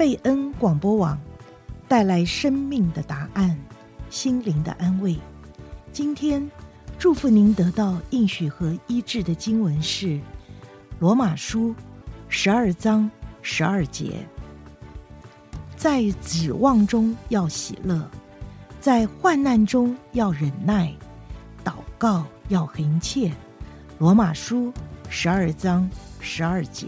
[0.00, 1.20] 贝恩广播网
[1.86, 3.54] 带来生命的答案，
[4.08, 5.14] 心灵的安慰。
[5.92, 6.50] 今天
[6.98, 10.06] 祝福您得到应许和医治的经文是
[11.00, 11.68] 《罗马书》
[12.30, 13.10] 十二章
[13.42, 14.26] 十二节。
[15.76, 18.10] 在指望中要喜乐，
[18.80, 20.90] 在患难中要忍耐，
[21.62, 23.28] 祷告要恒切。
[23.98, 24.68] 《罗马书》
[25.10, 25.86] 十二章
[26.20, 26.86] 十二节。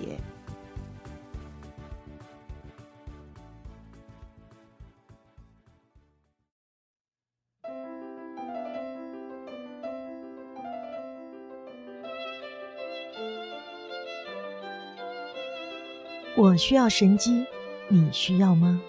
[16.34, 17.44] 我需要神机，
[17.88, 18.80] 你需要吗？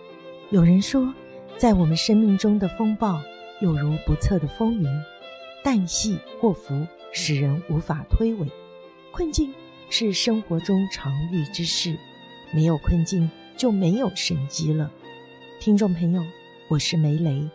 [0.50, 1.14] 有人说，
[1.58, 3.22] 在我们生命中的风暴，
[3.60, 4.86] 有如不测的风云，
[5.62, 8.48] 旦夕祸福，使人无法推诿。
[9.12, 9.54] 困境
[9.90, 11.98] 是生活中常遇之事，
[12.54, 14.90] 没有困境就没有神机了。
[15.60, 16.24] 听众朋友，
[16.70, 17.46] 我是梅雷，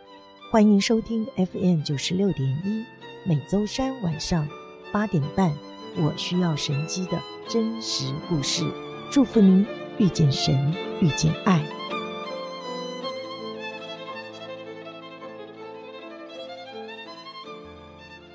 [0.51, 2.85] 欢迎收听 FM 九十六点一，
[3.25, 4.47] 每周三晚上
[4.93, 5.51] 八点半，
[5.97, 7.19] 我需要神机的
[7.49, 8.71] 真实故事。
[9.11, 9.67] 祝福您
[9.99, 10.55] 遇见神，
[11.01, 11.61] 遇见爱。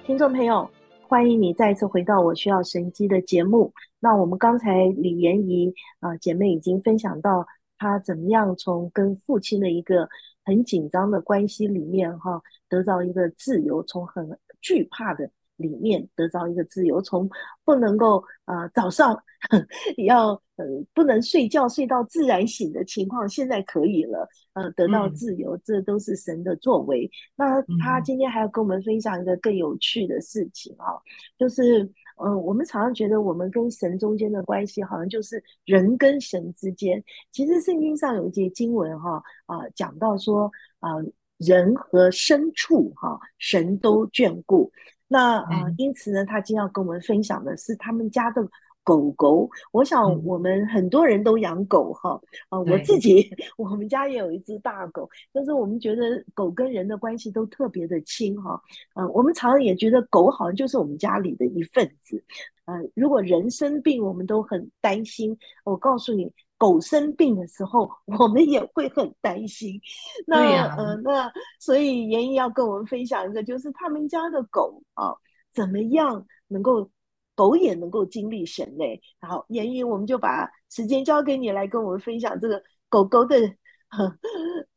[0.05, 0.69] 听众朋友，
[1.07, 3.73] 欢迎你再一次回到《我需要神迹》的节目。
[4.01, 10.09] 那我们刚才李妍怡啊、姐妹已经分享到，她怎么样从跟父亲的一个
[10.43, 15.31] 很紧张的关系里面哈，得到一个自由，从很惧怕的。
[15.63, 17.29] 里面得到一个自由，从
[17.65, 19.17] 不能够呃早上
[20.05, 27.09] 要呃不能睡觉睡到自然醒的情况，现在可以了，呃得到自由，嗯、这都是神的作为。
[27.35, 30.93] 那他今天还要跟我们分享一个更有趣的事情啊，
[31.37, 31.83] 就是
[32.17, 37.03] 嗯、呃，我们常常觉得我们跟神中间的关系，好像就是人跟神之间。
[37.31, 41.05] 其实圣经上有一节经文哈啊、呃，讲到说啊、呃，
[41.39, 44.71] 人和牲畜哈、啊，神都眷顾。
[45.13, 48.41] 那啊、呃，因此呢，他今天要跟我们分享的是他们家的
[48.83, 49.47] 狗狗。
[49.71, 52.19] 我想我们很多人都养狗哈，
[52.49, 56.01] 啊、呃，我自己我们家也有一只大狗，但是我们觉得
[56.33, 58.59] 狗跟人的关系都特别的亲哈。
[58.95, 62.23] 嗯、呃，我们常常也觉得狗好像就是我们家里的一份子。
[62.65, 65.37] 呃，如果人生病，我们都很担心。
[65.63, 66.33] 我告诉你。
[66.63, 69.77] 狗生病的时候， 我们也会很担心。
[70.25, 75.11] 那嗯、啊呃，那所以妍仪要跟我们分享一个，就是他们家的狗啊，
[75.53, 76.89] 怎么样能够
[77.35, 78.85] 狗也能够经历神呢？
[79.19, 83.35] 好，妍仪，我们就把时间交给你来跟我们分享这个狗狗的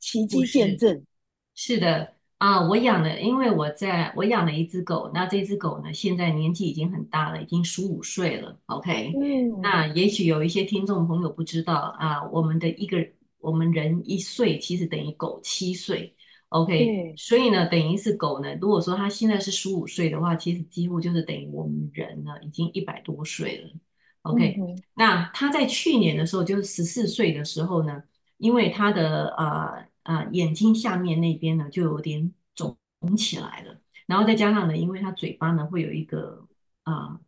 [0.01, 0.93] 奇迹见证。
[1.55, 2.16] 是，是的。
[2.39, 8.55] 啊，我养了，因为我在我养了一只狗，那这只狗呢，现在年纪已经很大了，已经十五岁了。
[8.67, 12.99] OK，嗯，那也许有一些听众朋友不知道啊，我们的一个
[13.39, 16.15] 我们人一岁，其实等于狗七岁。
[16.51, 23.71] OK，嗯，所以呢，等于是狗呢，如果说它现在是十五岁的话，其实几乎就是等于我们人呢，已经一百多岁了。
[24.23, 28.03] OK，嗯，那它在去年的时候，就是十四岁的时候呢，
[28.37, 29.87] 因为它的呃。
[30.07, 32.77] 啊、呃，眼睛下面那边呢就有点肿
[33.17, 36.47] 起来了，然后再加上呢，因为他嘴巴呢会有一个
[36.85, 37.21] 啊、呃、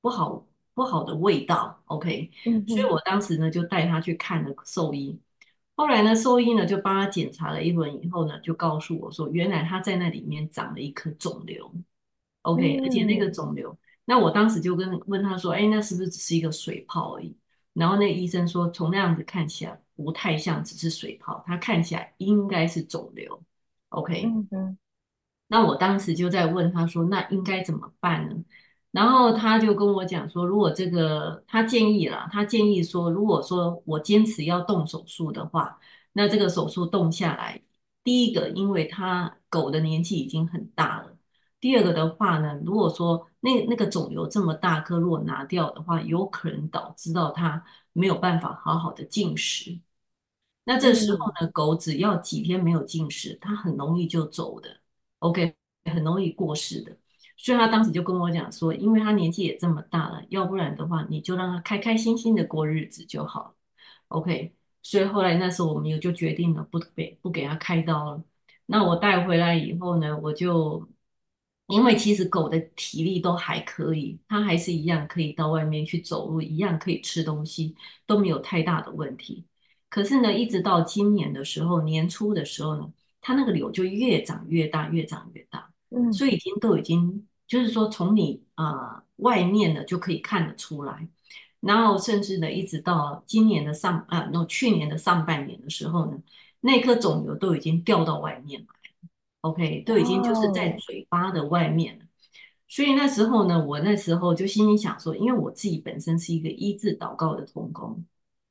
[0.00, 5.18] 不好不好的味道，OK，嗯，所以我当时呢就带他去看了兽医，
[5.74, 11.72] 后来呢兽医呢就帮他检查了一轮以后呢，就告诉我说，原来他在那里面长了一颗肿瘤
[12.42, 17.36] ，OK，、嗯、而且那个肿瘤，那我当时就跟问他说，哎，那是不是只是一个水泡而已？
[17.72, 19.80] 然后那个医生说，从那样子看起来。
[19.96, 23.42] 不太像只是水泡，它看起来应该是肿瘤。
[23.88, 24.78] OK，嗯哼，
[25.48, 28.36] 那我当时就在问他说：“那应该怎么办呢？”
[28.92, 35.78] 然后他就跟我讲说：“如果这个他建议了，他建议说，如果说我坚持要动手术的话，
[36.12, 37.62] 那这个手术动下来，
[38.02, 41.10] 第一个，因为他狗的年纪已经很大了；
[41.60, 49.78] 第二个的话呢，如果说那那个肿瘤这么大颗，如果拿掉的话，有可能导致到他没有办法好好的进食。”
[50.66, 54.68] 那这时候呢，狗只要几天没有进食，它很容易就走的
[55.20, 55.54] ，OK，
[55.84, 56.96] 很容易过世的。
[57.38, 63.54] 所以他当时就跟我讲说，因为他年纪也这么大了，要不然的话，你就让他开开心心的过日子就好了
[64.08, 64.54] ，OK。
[64.82, 68.24] 所以后来那时候我们也就决定了不给不给他开刀了。
[68.66, 70.88] 那我带回来以后呢，我就
[71.68, 77.76] 因为其实狗的体力都还可以，它还是一样可以到外面去走路，一样可以吃东西，
[78.06, 79.44] 都没有太大的问题。
[79.96, 85.72] 可是呢，一直到今年的时候，年初的时候呢，它那个瘤就越长越大，越长越大。
[85.88, 91.08] 嗯，所以已经都已经，就是说从你啊、呃、外面呢就可以看得出来。
[91.60, 96.22] 然后甚至呢，一直到今年的上啊，那去年的上半年的时候呢，
[96.60, 99.08] 那颗肿瘤都已经掉到外面来了
[99.40, 102.04] ，OK，都已经就是在嘴巴的外面了。
[102.68, 108.04] 所以那时候呢，我那时候就心里想说，因为我自己本身是一个医治祷告的童工，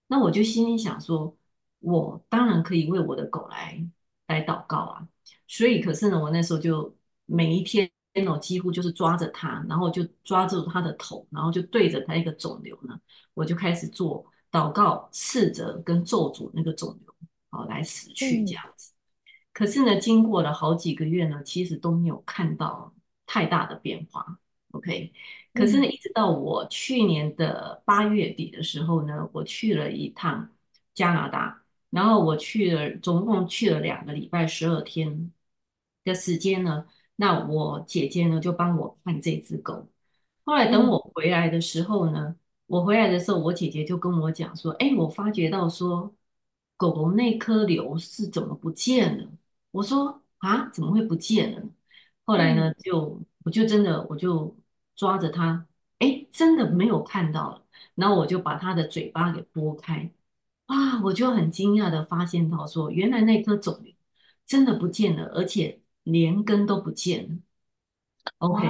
[0.08, 1.36] 那我就心里想说，
[1.80, 3.86] 我当然可以为我的狗来
[4.28, 5.08] 来祷告啊。
[5.48, 7.90] 所以，可是呢，我那时候就每一天
[8.28, 13.00] 我几乎就是抓着它，然后就抓住它的头，然后就对着它一个肿瘤呢，
[13.34, 17.16] 我就开始做祷告、斥责跟咒诅那个肿瘤，
[17.50, 18.92] 好来死去这样子。
[18.92, 18.96] 嗯。
[19.54, 22.92] 可是呢，经过了好几个月呢，其实都没有看到。
[23.28, 24.38] 太大的变化
[24.70, 25.12] ，OK。
[25.56, 30.52] 可是呢，一直到我去年的八月底的时候呢，我去了一趟
[30.94, 35.32] 加拿大，然后我去了，总共去了两个礼拜十二天
[36.04, 36.86] 的时间呢。
[37.16, 39.90] 那我姐姐呢就帮我看这只狗。
[40.44, 42.36] 后来等我回来的时候呢，
[42.68, 46.14] 我回来的时候，我姐姐就跟我讲说：“哎，我发觉到说
[46.76, 49.32] 狗狗那颗瘤是怎么不见了？”
[49.72, 51.62] 我说：“啊，怎么会不见了？”
[52.26, 54.56] 后来呢，就我就真的我就
[54.96, 55.66] 抓着它，
[56.00, 57.66] 哎，真的没有看到了。
[57.96, 60.12] 然后我就把它的嘴巴给拨开，
[60.68, 63.94] 啊，我就很惊讶的发现到说，原来那颗肿瘤
[64.46, 67.38] 真的不见了，而且连根都不见了。
[68.40, 68.68] OK，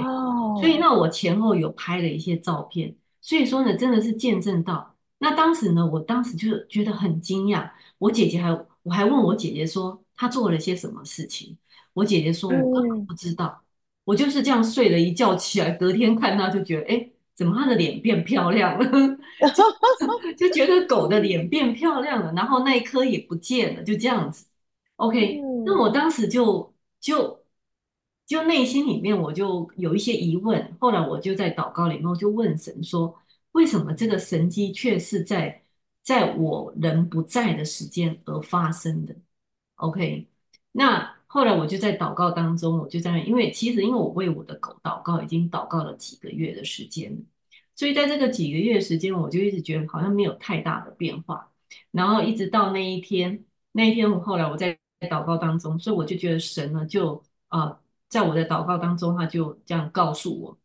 [0.60, 4.94] 所以那我前后有拍了一些照片，所以说呢，真的是见证到。
[5.18, 7.70] 那当时呢，我当时就觉得很惊讶。
[7.98, 8.50] 我姐姐还
[8.82, 11.56] 我还问我姐姐说，她做了些什么事情。
[11.94, 13.64] 我姐姐说：“我根本不知道，
[14.06, 18.86] 我就是这样睡了一觉起来，隔天看到就觉得，哎，怎么他的脸变漂亮了？
[20.38, 24.46] 就觉得狗的脸变漂亮了，然后那一颗也不见了，就这样子。
[24.94, 27.44] OK，那我当时就就
[28.26, 33.12] 就内心里面我就有一些疑问，后来我就在祷告里面我就问神说，
[33.52, 35.64] 为什么这个神迹却是在
[36.04, 39.16] 在我人不在的时间而发生的
[39.74, 40.28] ？OK，
[40.70, 47.14] 那。”后来我就在祷告当中，我就在，因为其实因为我为我的狗祷告，已经祷告了几个月的时间，
[47.74, 51.52] 所以在这个几个月时间，我就一直觉得好像没有太大的变化。
[51.90, 54.78] 然后一直到那一天，那一天我后来我在
[55.10, 57.78] 祷告当中，所以我就觉得神呢，就啊、
[58.08, 60.58] 在我的祷告当中，他就这样告诉我，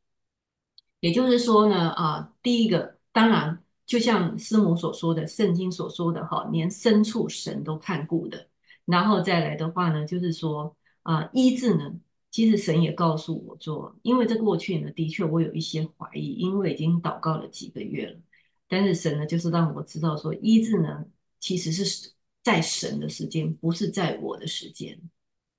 [1.01, 8.47] 也就是说呢，啊、第一个，当然就像师母所说的，圣经所说的哈，连牲畜神都看顾的。
[8.85, 11.93] 然后再来的话呢，就是说啊、呃，医治呢，
[12.29, 18.19] 其实神也告诉我说，因为这过去呢，的确我有一些怀疑，因为已经祷告了几个月了，
[18.67, 21.05] 但是神呢，就是让我知道说，医治呢，
[21.39, 22.11] 其实是
[22.43, 24.99] 在神的时间，不是在我的时间。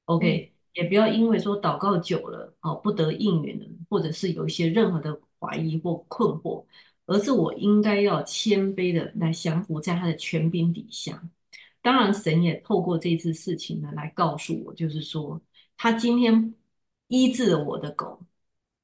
[0.06, 6.64] OK，、嗯、也不要因为说祷告久了哦，不得应允了，或者是有一些任何的怀疑或困惑，
[7.06, 11.22] 而是我应该要谦卑的来降服在他的权柄底下。
[11.82, 15.42] 当然，神也透过这次事情呢，来告诉我，就是说，
[15.76, 16.54] 他今天
[17.08, 18.24] 医治了我的狗，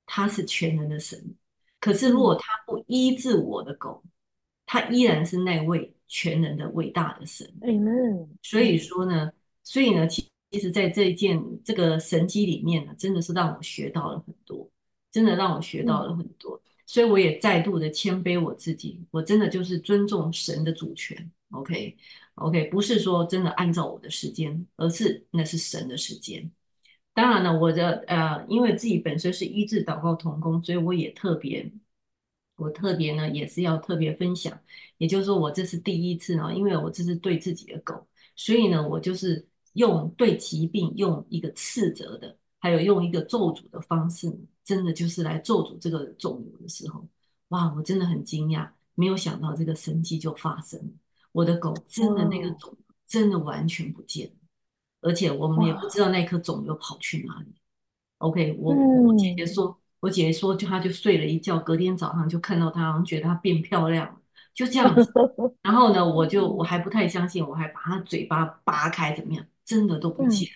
[0.04, 1.36] 他是全能的神。
[1.78, 4.02] 可是，如果他不医治我的狗，
[4.66, 7.48] 他依然是那位全能的伟大的神。
[8.42, 9.30] 所以说呢，
[9.62, 14.68] 所以呢，其其实，在这一件这个神迹里面呢，真的是让我学到了很多，
[15.12, 16.60] 真的让我学到了很多。
[16.84, 21.30] 所以，我也再度的谦卑我自己，我真的就是尊重神的主权。
[21.52, 21.96] OK。
[22.40, 26.50] OK，不是说真的按照我的时间，而是那是神的时间。
[27.14, 31.72] 当然了，我的呃，因为自己本身是医治祷告童工，所以我也特别，
[32.56, 34.56] 我特别呢也是要特别分享。
[34.98, 44.32] 也就是说，我这是第一次呢，因为我这是对自己的狗，所以呢，我就是用对疾病用一个斥责的，还有用一个咒诅的方式，
[44.64, 47.04] 真的就是来咒诅这个肿瘤的时候，
[47.48, 50.92] 哇，我真的很惊讶，没有想到这个神迹就发生了。
[51.38, 52.76] 我的狗真的那个肿
[53.06, 54.32] 真的完全不见了，
[55.02, 57.54] 而且我们也不知道那颗肿瘤跑去哪里。
[58.18, 64.20] OK，我我姐姐说，我姐姐说，就她就睡了一觉，隔天早上就看到她，好像觉得她变漂亮了，
[64.52, 65.12] 就这样子。
[65.62, 69.46] 然后呢，我就我还不太相信，我还把她嘴巴扒开，怎么样？
[69.64, 70.48] 真的都不见。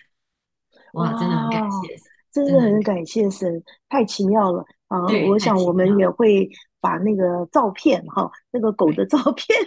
[0.95, 4.99] 哇，真的很感谢神，真的很感谢神，太奇妙了啊！
[5.29, 6.49] 我想我们也会。
[6.83, 9.57] 把那个照片哈，那个狗的照片，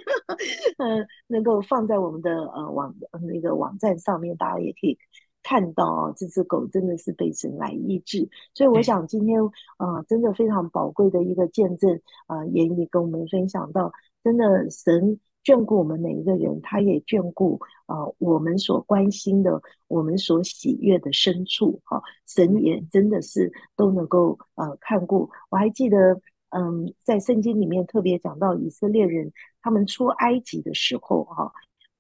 [0.77, 2.95] 嗯、呃，能够放在我们的呃网
[3.27, 4.99] 那个网站上面，大家也可以
[5.43, 8.29] 看到啊，这只狗真的是被神来医治。
[8.53, 9.43] 所以我想今天
[9.79, 13.91] 啊、呃，真的非常宝贵的一个见证啊，妍、呃、仪跟我们分享到，
[14.23, 25.31] 真的神眷顾我们每一个人，他也眷顾啊、呃，我们所关心的，我们所喜悦的深处哈、呃，神也真的是都能够呃看顾。
[25.49, 26.21] 我还记得。
[26.57, 31.53] 嗯，在圣经里面特别讲到以色列人他们出埃及的时候，哈，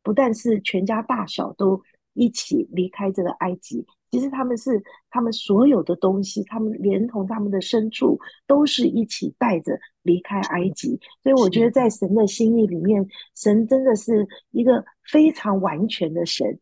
[0.02, 1.82] 不但是全家大小都
[2.14, 3.84] 一起离开这个埃及。
[4.10, 10.98] 其实他们是，他们所有的东西，他们连同他们的牲畜，都是一起带着离开埃及。
[11.22, 16.58] 所以我觉得，在神的心意里面，神真的是一个非常完全的神，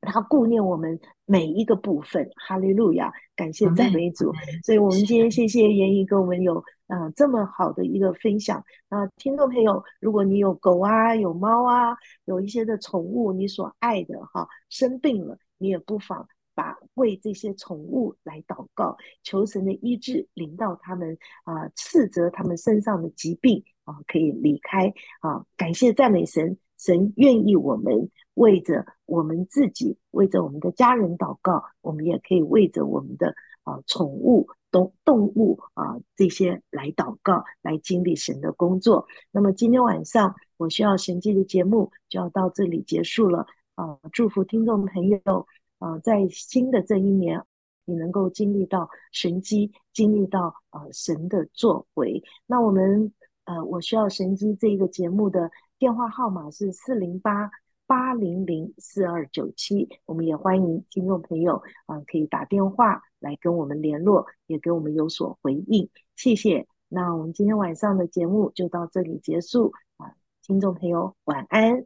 [0.00, 2.28] 他顾念我们每一个部分。
[2.34, 4.32] 哈利路亚，感谢赞美主。
[4.64, 8.62] 所以，我们今天谢谢言语跟我们有啊、这么好的一个分享。
[8.88, 16.28] 啊、听众朋友，如果你有狗啊，有猫啊，有一些的宠物，你所爱的哈生病了，你也不妨。
[16.52, 25.42] 把为这些宠物来祷告，求神的医治临到他们啊，斥责他们身上的疾病啊，可以离开啊。
[25.56, 39.06] 感谢赞美神，神愿意我们为着我们自己，为着我们的家人祷告，我们也可以为着我们的啊宠物、动动物啊这些来祷告，来经历神的工作。
[39.30, 43.98] 那么今天晚上我需要神迹的节目就要到这里结束了啊！
[44.10, 45.46] 祝福听众朋友。
[45.78, 47.42] 啊、呃，在新的这一年，
[47.86, 52.22] 你能够经历到神迹，经历到呃神的作为。
[52.46, 53.10] 那我们
[53.44, 57.50] 呃，我需要神迹这一个节目的电话号码是四零八
[57.90, 59.88] 八零零四二九七。
[60.06, 65.90] 我们也欢迎听众朋友啊、可以打电话来跟我们联络，也给我们有所回应。
[66.14, 66.68] 谢谢。
[66.86, 71.84] 那我们今天晚上的节目就到这里结束啊，听众朋友晚安，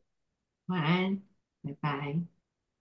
[0.67, 1.23] 晚安，
[1.63, 2.34] 拜拜。